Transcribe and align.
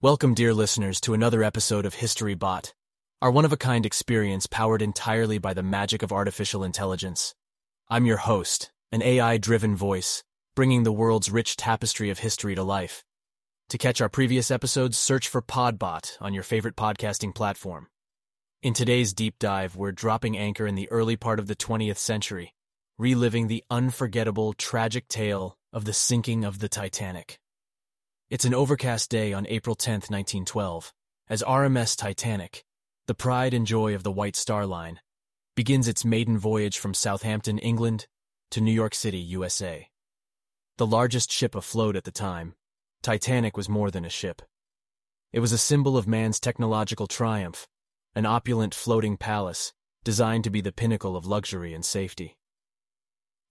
Welcome, 0.00 0.34
dear 0.34 0.52
listeners, 0.52 1.00
to 1.02 1.14
another 1.14 1.44
episode 1.44 1.86
of 1.86 1.94
History 1.94 2.34
Bot, 2.34 2.74
our 3.20 3.30
one 3.30 3.44
of 3.44 3.52
a 3.52 3.56
kind 3.56 3.86
experience 3.86 4.48
powered 4.48 4.82
entirely 4.82 5.38
by 5.38 5.54
the 5.54 5.62
magic 5.62 6.02
of 6.02 6.10
artificial 6.10 6.64
intelligence. 6.64 7.36
I'm 7.88 8.04
your 8.04 8.16
host, 8.16 8.72
an 8.90 9.00
AI 9.00 9.38
driven 9.38 9.76
voice, 9.76 10.24
bringing 10.56 10.82
the 10.82 10.90
world's 10.90 11.30
rich 11.30 11.56
tapestry 11.56 12.10
of 12.10 12.18
history 12.18 12.56
to 12.56 12.64
life. 12.64 13.04
To 13.68 13.78
catch 13.78 14.00
our 14.00 14.08
previous 14.08 14.50
episodes, 14.50 14.98
search 14.98 15.28
for 15.28 15.40
Podbot 15.40 16.16
on 16.20 16.34
your 16.34 16.42
favorite 16.42 16.74
podcasting 16.74 17.32
platform. 17.32 17.86
In 18.60 18.74
today's 18.74 19.12
deep 19.12 19.38
dive, 19.38 19.76
we're 19.76 19.92
dropping 19.92 20.36
anchor 20.36 20.66
in 20.66 20.74
the 20.74 20.90
early 20.90 21.14
part 21.14 21.38
of 21.38 21.46
the 21.46 21.54
20th 21.54 21.98
century, 21.98 22.54
reliving 23.02 23.48
the 23.48 23.64
unforgettable, 23.68 24.52
tragic 24.52 25.08
tale 25.08 25.58
of 25.72 25.84
the 25.84 25.92
sinking 25.92 26.44
of 26.44 26.60
the 26.60 26.68
Titanic. 26.68 27.36
It's 28.30 28.44
an 28.44 28.54
overcast 28.54 29.10
day 29.10 29.32
on 29.32 29.44
April 29.48 29.74
10, 29.74 29.94
1912, 29.94 30.92
as 31.28 31.42
RMS 31.42 31.96
Titanic, 31.96 32.62
the 33.08 33.14
pride 33.14 33.54
and 33.54 33.66
joy 33.66 33.96
of 33.96 34.04
the 34.04 34.12
White 34.12 34.36
Star 34.36 34.66
Line, 34.66 35.00
begins 35.56 35.88
its 35.88 36.04
maiden 36.04 36.38
voyage 36.38 36.78
from 36.78 36.94
Southampton, 36.94 37.58
England, 37.58 38.06
to 38.52 38.60
New 38.60 38.70
York 38.70 38.94
City, 38.94 39.18
USA. 39.18 39.88
The 40.78 40.86
largest 40.86 41.32
ship 41.32 41.56
afloat 41.56 41.96
at 41.96 42.04
the 42.04 42.12
time, 42.12 42.54
Titanic 43.02 43.56
was 43.56 43.68
more 43.68 43.90
than 43.90 44.04
a 44.04 44.10
ship. 44.10 44.42
It 45.32 45.40
was 45.40 45.52
a 45.52 45.58
symbol 45.58 45.96
of 45.96 46.06
man's 46.06 46.38
technological 46.38 47.08
triumph, 47.08 47.66
an 48.14 48.26
opulent 48.26 48.76
floating 48.76 49.16
palace 49.16 49.72
designed 50.04 50.44
to 50.44 50.50
be 50.50 50.60
the 50.60 50.70
pinnacle 50.70 51.16
of 51.16 51.26
luxury 51.26 51.74
and 51.74 51.84
safety. 51.84 52.36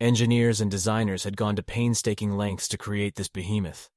Engineers 0.00 0.60
and 0.60 0.70
designers 0.70 1.24
had 1.24 1.36
gone 1.36 1.56
to 1.56 1.62
painstaking 1.62 2.36
lengths 2.36 2.68
to 2.68 2.78
create 2.78 3.16
this 3.16 3.26
behemoth. 3.26 3.90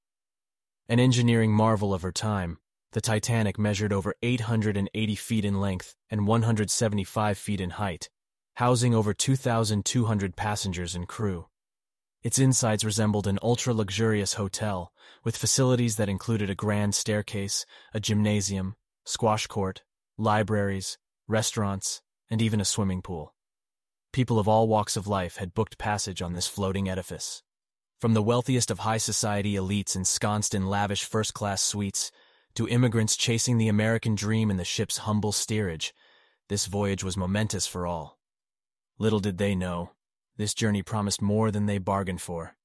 An 0.90 1.00
engineering 1.00 1.52
marvel 1.52 1.94
of 1.94 2.02
her 2.02 2.12
time, 2.12 2.58
the 2.94 3.02
Titanic 3.02 3.60
measured 3.60 3.94
over 3.94 4.16
880 4.24 5.16
feet 5.16 5.46
in 5.46 5.62
length 5.62 5.94
and 6.10 6.26
175 6.26 7.38
feet 7.38 7.62
in 7.62 7.70
height, 7.70 8.10
housing 8.56 8.96
over 8.96 9.14
2,200 9.14 10.36
passengers 10.36 10.96
and 10.96 11.08
crew. 11.08 11.46
Its 12.24 12.40
insides 12.40 12.84
resembled 12.84 13.28
an 13.28 13.38
ultra-luxurious 13.44 14.34
hotel, 14.34 14.92
with 15.24 15.38
facilities 15.38 15.98
that 15.98 16.10
included 16.10 16.50
a 16.50 16.56
grand 16.56 16.96
staircase, 16.96 17.64
a 17.94 18.00
gymnasium, 18.00 18.76
squash 19.06 19.46
court, 19.46 19.84
libraries, 20.18 20.98
restaurants, 21.28 22.02
and 22.28 22.42
even 22.42 22.60
a 22.60 22.66
swimming 22.66 23.04
pool. 23.04 23.36
People 24.14 24.40
of 24.40 24.48
all 24.48 24.68
walks 24.68 24.98
of 24.98 25.08
life 25.08 25.38
had 25.38 25.54
booked 25.54 25.78
passage 25.78 26.22
on 26.22 26.34
this 26.34 26.48
floating 26.48 26.90
edifice. 26.90 27.44
From 28.02 28.14
the 28.14 28.22
wealthiest 28.22 28.70
of 28.70 28.80
high 28.80 28.98
society 28.98 29.54
elites 29.54 29.96
ensconced 29.96 30.54
in 30.54 30.68
lavish 30.68 31.06
first 31.06 31.34
class 31.34 31.62
suites 31.62 32.12
to 32.56 32.68
immigrants 32.68 33.16
chasing 33.16 33.58
the 33.58 33.70
American 33.70 34.16
dream 34.16 34.52
in 34.52 34.58
the 34.58 34.66
ship's 34.66 34.98
humble 34.98 35.32
steerage, 35.32 35.94
this 36.50 36.66
voyage 36.66 37.06
was 37.06 37.16
momentous 37.16 37.66
for 37.68 37.88
all. 37.88 38.20
Little 39.00 39.22
did 39.22 39.38
they 39.38 39.56
know, 39.56 39.92
this 40.36 40.54
journey 40.54 40.84
promised 40.84 41.22
more 41.22 41.50
than 41.50 41.66
they 41.66 41.78
bargained 41.78 42.22
for. 42.22 42.58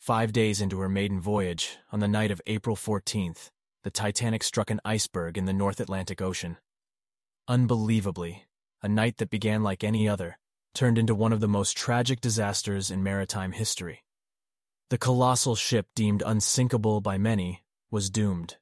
Five 0.00 0.32
days 0.32 0.60
into 0.60 0.80
her 0.80 0.88
maiden 0.88 1.20
voyage, 1.20 1.76
on 1.92 2.00
the 2.00 2.08
night 2.08 2.32
of 2.32 2.42
April 2.48 2.74
14th, 2.74 3.50
the 3.84 3.90
Titanic 3.92 4.42
struck 4.42 4.70
an 4.70 4.80
iceberg 4.84 5.38
in 5.38 5.44
the 5.44 5.52
North 5.52 5.78
Atlantic 5.78 6.20
Ocean. 6.20 6.56
Unbelievably, 7.46 8.46
a 8.82 8.88
night 8.88 9.18
that 9.18 9.30
began 9.30 9.62
like 9.62 9.84
any 9.84 10.08
other 10.08 10.38
turned 10.74 10.98
into 10.98 11.14
one 11.14 11.32
of 11.32 11.40
the 11.40 11.48
most 11.48 11.76
tragic 11.76 12.20
disasters 12.20 12.90
in 12.90 13.02
maritime 13.02 13.52
history. 13.52 14.04
The 14.90 14.98
colossal 14.98 15.54
ship 15.54 15.86
deemed 15.94 16.22
unsinkable 16.24 17.00
by 17.00 17.18
many 17.18 17.62
was 17.90 18.10
doomed. 18.10 18.56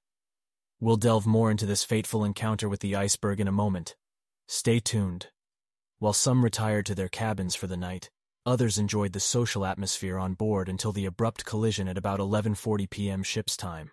We'll 0.80 0.96
delve 0.96 1.26
more 1.26 1.50
into 1.50 1.66
this 1.66 1.84
fateful 1.84 2.24
encounter 2.24 2.68
with 2.68 2.80
the 2.80 2.94
iceberg 2.94 3.40
in 3.40 3.48
a 3.48 3.52
moment. 3.52 3.96
Stay 4.46 4.78
tuned. 4.78 5.28
While 5.98 6.12
some 6.12 6.44
retired 6.44 6.86
to 6.86 6.94
their 6.94 7.08
cabins 7.08 7.54
for 7.54 7.66
the 7.66 7.76
night, 7.76 8.10
others 8.46 8.78
enjoyed 8.78 9.12
the 9.12 9.20
social 9.20 9.66
atmosphere 9.66 10.18
on 10.18 10.34
board 10.34 10.68
until 10.68 10.92
the 10.92 11.06
abrupt 11.06 11.44
collision 11.44 11.88
at 11.88 11.98
about 11.98 12.20
11:40 12.20 12.88
p.m. 12.88 13.22
ship's 13.22 13.56
time. 13.56 13.90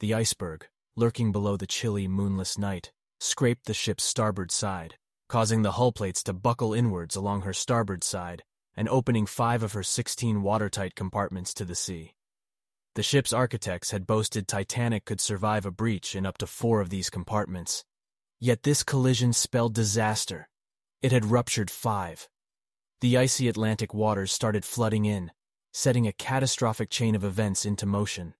The 0.00 0.14
iceberg, 0.14 0.68
lurking 0.96 1.32
below 1.32 1.56
the 1.56 1.66
chilly, 1.66 2.08
moonless 2.08 2.56
night, 2.56 2.92
scraped 3.20 3.66
the 3.66 3.74
ship's 3.74 4.04
starboard 4.04 4.50
side, 4.50 4.96
causing 5.28 5.62
the 5.62 5.72
hull 5.72 5.92
plates 5.92 6.22
to 6.22 6.32
buckle 6.32 6.72
inwards 6.72 7.14
along 7.14 7.42
her 7.42 7.52
starboard 7.52 8.02
side 8.02 8.42
and 8.74 8.88
opening 8.88 9.26
five 9.26 9.62
of 9.62 9.72
her 9.72 9.82
16 9.82 10.42
watertight 10.42 10.94
compartments 10.94 11.52
to 11.52 11.64
the 11.64 11.74
sea. 11.74 12.14
The 12.94 13.02
ship's 13.02 13.32
architects 13.32 13.90
had 13.90 14.06
boasted 14.06 14.48
Titanic 14.48 15.04
could 15.04 15.20
survive 15.20 15.66
a 15.66 15.70
breach 15.70 16.16
in 16.16 16.24
up 16.24 16.38
to 16.38 16.46
four 16.46 16.80
of 16.80 16.90
these 16.90 17.10
compartments. 17.10 17.84
Yet 18.40 18.62
this 18.62 18.82
collision 18.82 19.32
spelled 19.32 19.74
disaster. 19.74 20.48
It 21.02 21.12
had 21.12 21.26
ruptured 21.26 21.70
five. 21.70 22.28
The 23.00 23.18
icy 23.18 23.48
Atlantic 23.48 23.92
waters 23.92 24.32
started 24.32 24.64
flooding 24.64 25.04
in, 25.04 25.30
setting 25.72 26.06
a 26.06 26.12
catastrophic 26.12 26.90
chain 26.90 27.14
of 27.14 27.22
events 27.22 27.64
into 27.66 27.86
motion. 27.86 28.34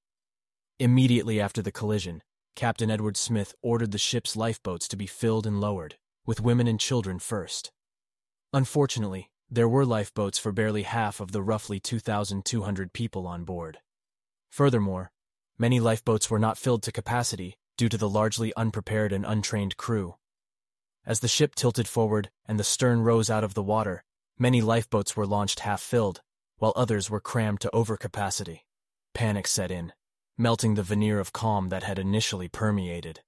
Immediately 0.80 1.40
after 1.40 1.62
the 1.62 1.72
collision, 1.72 2.22
Captain 2.56 2.90
Edward 2.90 3.16
Smith 3.16 3.54
ordered 3.62 3.92
the 3.92 3.98
ship's 3.98 4.34
lifeboats 4.36 4.88
to 4.88 4.96
be 4.96 5.06
filled 5.06 5.46
and 5.46 5.60
lowered, 5.60 5.96
with 6.28 6.42
women 6.42 6.68
and 6.68 6.78
children 6.78 7.18
first. 7.18 7.72
Unfortunately, 8.52 9.30
there 9.50 9.66
were 9.66 9.86
lifeboats 9.86 10.38
for 10.38 10.52
barely 10.52 10.82
half 10.82 11.20
of 11.20 11.32
the 11.32 11.42
roughly 11.42 11.80
2,200 11.80 12.92
people 12.92 13.26
on 13.26 13.44
board. 13.44 13.78
Furthermore, 14.50 15.10
many 15.56 15.80
lifeboats 15.80 16.30
were 16.30 16.38
not 16.38 16.58
filled 16.58 16.82
to 16.82 16.92
capacity 16.92 17.56
due 17.78 17.88
to 17.88 17.96
the 17.96 18.10
largely 18.10 18.52
unprepared 18.56 19.10
and 19.10 19.24
untrained 19.24 19.78
crew. 19.78 20.16
As 21.06 21.20
the 21.20 21.28
ship 21.28 21.54
tilted 21.54 21.88
forward 21.88 22.28
and 22.44 22.60
the 22.60 22.64
stern 22.64 23.00
rose 23.00 23.30
out 23.30 23.42
of 23.42 23.54
the 23.54 23.62
water, 23.62 24.04
many 24.38 24.60
lifeboats 24.60 25.16
were 25.16 25.26
launched 25.26 25.60
half 25.60 25.80
filled, 25.80 26.20
while 26.58 26.74
others 26.76 27.08
were 27.08 27.20
crammed 27.20 27.62
to 27.62 27.70
overcapacity. 27.72 28.64
Panic 29.14 29.46
set 29.46 29.70
in, 29.70 29.94
melting 30.36 30.74
the 30.74 30.82
veneer 30.82 31.20
of 31.20 31.32
calm 31.32 31.70
that 31.70 31.84
had 31.84 31.98
initially 31.98 32.48
permeated. 32.48 33.22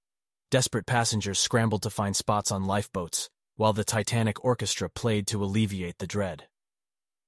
Desperate 0.50 0.84
passengers 0.84 1.38
scrambled 1.38 1.82
to 1.82 1.90
find 1.90 2.16
spots 2.16 2.50
on 2.50 2.64
lifeboats, 2.64 3.30
while 3.54 3.72
the 3.72 3.84
Titanic 3.84 4.44
orchestra 4.44 4.90
played 4.90 5.28
to 5.28 5.44
alleviate 5.44 5.98
the 5.98 6.08
dread. 6.08 6.48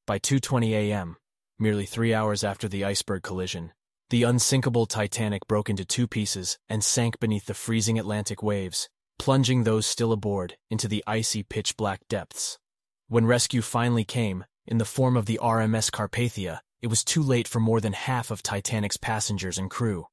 By 0.09 0.19
2:20 0.19 0.73
a.m., 0.73 1.17
merely 1.57 1.87
3 1.87 2.13
hours 2.13 2.43
after 2.43 2.67
the 2.67 2.85
iceberg 2.85 3.23
collision, 3.23 3.73
the 4.11 4.25
unsinkable 4.25 4.87
Titanic 4.87 5.47
broke 5.47 5.71
into 5.71 5.85
two 5.85 6.09
pieces 6.09 6.59
and 6.69 6.83
sank 6.83 7.21
beneath 7.21 7.47
the 7.47 7.55
freezing 7.55 7.97
Atlantic 7.97 8.43
waves, 8.43 8.89
plunging 9.21 9.63
those 9.63 9.87
still 9.87 10.11
aboard 10.11 10.57
into 10.69 10.89
the 10.89 11.05
icy 11.07 11.45
pitch-black 11.45 12.01
depths. 12.09 12.59
When 13.07 13.25
rescue 13.25 13.63
finally 13.63 14.05
came, 14.05 14.47
in 14.67 14.79
the 14.79 14.85
form 14.85 15.17
of 15.17 15.27
the 15.27 15.39
RMS 15.41 15.93
Carpathia, 15.93 16.61
it 16.81 16.89
was 16.89 17.05
too 17.05 17.23
late 17.23 17.47
for 17.47 17.61
more 17.61 17.81
than 17.81 17.93
half 17.93 18.33
of 18.33 18.43
Titanic's 18.43 18.97
passengers 18.97 19.59
and 19.59 19.71
crew. 19.71 20.09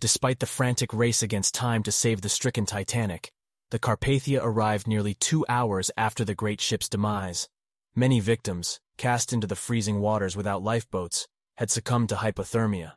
Despite 0.00 0.38
the 0.38 0.46
frantic 0.46 0.94
race 0.94 1.22
against 1.22 1.54
time 1.54 1.82
to 1.82 1.92
save 1.92 2.22
the 2.22 2.30
stricken 2.30 2.64
Titanic, 2.64 3.30
the 3.70 3.78
Carpathia 3.78 4.40
arrived 4.42 4.86
nearly 4.88 5.12
two 5.12 5.44
hours 5.46 5.90
after 5.94 6.24
the 6.24 6.34
great 6.34 6.58
ship's 6.58 6.88
demise. 6.88 7.50
Many 7.94 8.18
victims, 8.18 8.80
cast 8.96 9.30
into 9.30 9.46
the 9.46 9.56
freezing 9.56 10.00
waters 10.00 10.34
without 10.34 10.62
lifeboats, 10.62 11.28
had 11.58 11.70
succumbed 11.70 12.08
to 12.08 12.14
hypothermia. 12.14 12.94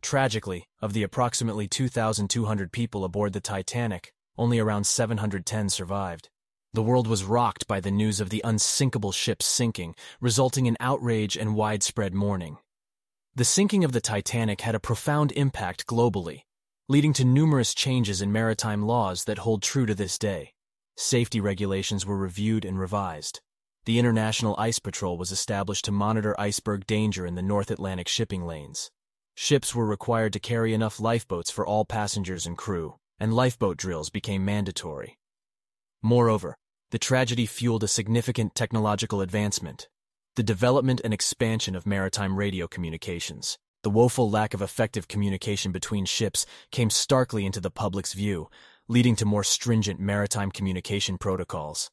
Tragically, 0.00 0.66
of 0.80 0.94
the 0.94 1.02
approximately 1.02 1.68
2,200 1.68 2.72
people 2.72 3.04
aboard 3.04 3.34
the 3.34 3.40
Titanic, 3.40 4.14
only 4.38 4.58
around 4.58 4.84
710 4.84 5.68
survived. 5.68 6.30
The 6.72 6.82
world 6.82 7.06
was 7.06 7.24
rocked 7.24 7.66
by 7.66 7.80
the 7.80 7.90
news 7.90 8.18
of 8.18 8.30
the 8.30 8.40
unsinkable 8.42 9.12
ship's 9.12 9.44
sinking, 9.44 9.94
resulting 10.22 10.64
in 10.64 10.78
outrage 10.80 11.36
and 11.36 11.54
widespread 11.54 12.14
mourning. 12.14 12.56
The 13.34 13.44
sinking 13.44 13.84
of 13.84 13.92
the 13.92 14.00
Titanic 14.00 14.62
had 14.62 14.74
a 14.74 14.80
profound 14.80 15.32
impact 15.32 15.86
globally, 15.86 16.44
leading 16.88 17.12
to 17.12 17.24
numerous 17.24 17.74
changes 17.74 18.22
in 18.22 18.30
maritime 18.30 18.86
laws 18.86 19.24
that 19.24 19.38
hold 19.38 19.60
true 19.60 19.86
to 19.86 19.94
this 19.94 20.16
day. 20.18 20.52
Safety 20.96 21.40
regulations 21.40 22.06
were 22.06 22.16
reviewed 22.16 22.64
and 22.64 22.78
revised. 22.78 23.40
The 23.86 23.98
International 23.98 24.54
Ice 24.56 24.78
Patrol 24.78 25.18
was 25.18 25.32
established 25.32 25.86
to 25.86 25.92
monitor 25.92 26.40
iceberg 26.40 26.86
danger 26.86 27.26
in 27.26 27.34
the 27.34 27.42
North 27.42 27.72
Atlantic 27.72 28.06
shipping 28.06 28.46
lanes. 28.46 28.92
Ships 29.34 29.74
were 29.74 29.84
required 29.84 30.32
to 30.34 30.38
carry 30.38 30.74
enough 30.74 31.00
lifeboats 31.00 31.50
for 31.50 31.66
all 31.66 31.84
passengers 31.84 32.46
and 32.46 32.56
crew, 32.56 32.94
and 33.18 33.34
lifeboat 33.34 33.76
drills 33.76 34.08
became 34.08 34.44
mandatory. 34.44 35.18
Moreover, 36.02 36.56
the 36.92 37.00
tragedy 37.00 37.46
fueled 37.46 37.82
a 37.82 37.88
significant 37.88 38.54
technological 38.54 39.22
advancement, 39.22 39.88
the 40.36 40.44
development 40.44 41.00
and 41.02 41.12
expansion 41.12 41.74
of 41.74 41.84
maritime 41.84 42.36
radio 42.36 42.68
communications. 42.68 43.58
The 43.86 43.90
woeful 43.90 44.28
lack 44.28 44.52
of 44.52 44.62
effective 44.62 45.06
communication 45.06 45.70
between 45.70 46.06
ships 46.06 46.44
came 46.72 46.90
starkly 46.90 47.46
into 47.46 47.60
the 47.60 47.70
public's 47.70 48.14
view, 48.14 48.50
leading 48.88 49.14
to 49.14 49.24
more 49.24 49.44
stringent 49.44 50.00
maritime 50.00 50.50
communication 50.50 51.18
protocols. 51.18 51.92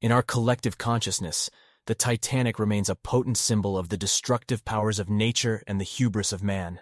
In 0.00 0.12
our 0.12 0.22
collective 0.22 0.78
consciousness, 0.78 1.50
the 1.84 1.94
Titanic 1.94 2.58
remains 2.58 2.88
a 2.88 2.94
potent 2.94 3.36
symbol 3.36 3.76
of 3.76 3.90
the 3.90 3.98
destructive 3.98 4.64
powers 4.64 4.98
of 4.98 5.10
nature 5.10 5.62
and 5.66 5.78
the 5.78 5.84
hubris 5.84 6.32
of 6.32 6.42
man. 6.42 6.80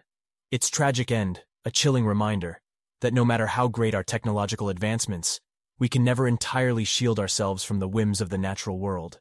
Its 0.53 0.71
tragic 0.71 1.11
end, 1.11 1.43
a 1.65 1.73
chilling 1.73 2.07
reminder 2.07 2.61
that 3.01 3.13
no 3.13 3.25
matter 3.25 3.49
how 3.49 3.67
great 3.67 3.93
our 3.93 4.05
technological 4.05 4.69
advancements, 4.69 5.41
we 5.81 5.89
can 5.89 6.05
never 6.05 6.29
entirely 6.29 6.85
shield 6.85 7.19
ourselves 7.19 7.65
from 7.65 7.81
the 7.81 7.89
whims 7.89 8.21
of 8.21 8.31
the 8.31 8.39
natural 8.39 8.79
world. 8.79 9.19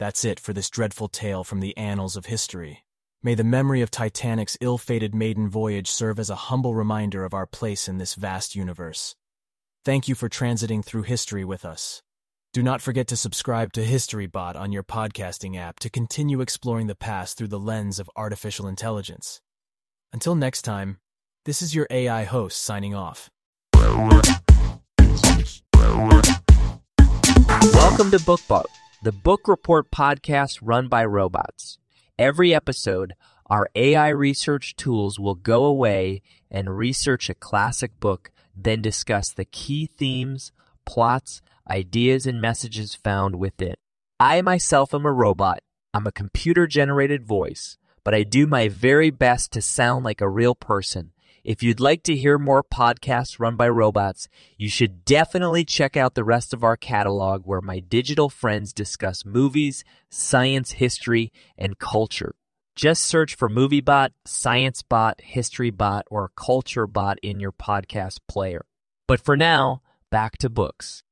That's 0.00 0.24
it 0.24 0.40
for 0.40 0.52
this 0.52 0.68
dreadful 0.68 1.06
tale 1.06 1.44
from 1.44 1.60
the 1.60 1.76
annals 1.76 2.16
of 2.16 2.26
history. 2.26 2.82
May 3.24 3.36
the 3.36 3.44
memory 3.44 3.82
of 3.82 3.90
Titanic's 3.92 4.58
ill-fated 4.60 5.14
maiden 5.14 5.48
voyage 5.48 5.86
serve 5.88 6.18
as 6.18 6.28
a 6.28 6.34
humble 6.34 6.74
reminder 6.74 7.24
of 7.24 7.32
our 7.32 7.46
place 7.46 7.86
in 7.86 7.98
this 7.98 8.16
vast 8.16 8.56
universe. 8.56 9.14
Thank 9.84 10.08
you 10.08 10.16
for 10.16 10.28
transiting 10.28 10.84
through 10.84 11.02
history 11.02 11.44
with 11.44 11.64
us. 11.64 12.02
Do 12.52 12.64
not 12.64 12.82
forget 12.82 13.06
to 13.06 13.16
subscribe 13.16 13.72
to 13.74 13.84
HistoryBot 13.84 14.56
on 14.56 14.72
your 14.72 14.82
podcasting 14.82 15.56
app 15.56 15.78
to 15.78 15.88
continue 15.88 16.40
exploring 16.40 16.88
the 16.88 16.96
past 16.96 17.38
through 17.38 17.46
the 17.46 17.60
lens 17.60 18.00
of 18.00 18.10
artificial 18.16 18.66
intelligence. 18.66 19.40
Until 20.12 20.34
next 20.34 20.62
time, 20.62 20.98
this 21.44 21.62
is 21.62 21.76
your 21.76 21.86
AI 21.90 22.24
host 22.24 22.60
signing 22.60 22.92
off. 22.92 23.30
Welcome 23.72 24.10
to 28.10 28.18
BookBot, 28.18 28.64
the 29.04 29.12
book 29.12 29.46
report 29.46 29.92
podcast 29.92 30.58
run 30.60 30.88
by 30.88 31.04
robots. 31.04 31.78
Every 32.22 32.54
episode, 32.54 33.14
our 33.46 33.68
AI 33.74 34.10
research 34.10 34.76
tools 34.76 35.18
will 35.18 35.34
go 35.34 35.64
away 35.64 36.22
and 36.52 36.78
research 36.78 37.28
a 37.28 37.34
classic 37.34 37.98
book, 37.98 38.30
then 38.56 38.80
discuss 38.80 39.30
the 39.30 39.44
key 39.44 39.86
themes, 39.86 40.52
plots, 40.84 41.42
ideas, 41.68 42.24
and 42.24 42.40
messages 42.40 42.94
found 42.94 43.40
within. 43.40 43.74
I 44.20 44.40
myself 44.40 44.94
am 44.94 45.04
a 45.04 45.10
robot. 45.12 45.64
I'm 45.92 46.06
a 46.06 46.12
computer 46.12 46.68
generated 46.68 47.26
voice, 47.26 47.76
but 48.04 48.14
I 48.14 48.22
do 48.22 48.46
my 48.46 48.68
very 48.68 49.10
best 49.10 49.50
to 49.54 49.60
sound 49.60 50.04
like 50.04 50.20
a 50.20 50.28
real 50.28 50.54
person 50.54 51.10
if 51.44 51.62
you'd 51.62 51.80
like 51.80 52.02
to 52.04 52.14
hear 52.14 52.38
more 52.38 52.62
podcasts 52.62 53.40
run 53.40 53.56
by 53.56 53.68
robots, 53.68 54.28
you 54.56 54.68
should 54.68 55.04
definitely 55.04 55.64
check 55.64 55.96
out 55.96 56.14
the 56.14 56.24
rest 56.24 56.54
of 56.54 56.62
our 56.62 56.76
catalog 56.76 57.42
where 57.44 57.60
my 57.60 57.80
digital 57.80 58.28
friends 58.28 58.72
discuss 58.72 59.24
movies, 59.24 59.84
science, 60.08 60.72
history, 60.72 61.32
and 61.58 61.78
culture. 61.78 62.34
Just 62.74 63.04
search 63.04 63.34
for 63.34 63.50
MovieBot, 63.50 64.10
ScienceBot, 64.26 65.14
HistoryBot, 65.34 66.02
or 66.10 66.30
CultureBot 66.38 67.16
in 67.22 67.40
your 67.40 67.52
podcast 67.52 68.18
player. 68.28 68.64
But 69.06 69.20
for 69.20 69.36
now, 69.36 69.82
back 70.10 70.38
to 70.38 70.48
books. 70.48 71.02